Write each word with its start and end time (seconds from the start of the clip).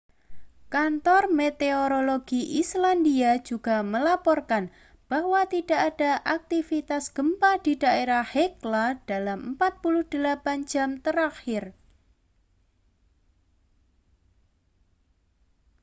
kantor 0.73 1.23
meteorologi 1.39 2.41
islandia 2.61 3.31
juga 3.47 3.75
melaporkan 3.93 4.63
bahwa 5.11 5.41
tidak 5.53 5.77
ada 5.89 6.11
aktivitas 6.35 7.03
gempa 7.15 7.51
di 7.65 7.73
daerah 7.83 8.23
hekla 8.33 8.85
dalam 9.09 9.39
48 9.61 10.65
jam 10.71 10.89
terakhir 11.05 11.63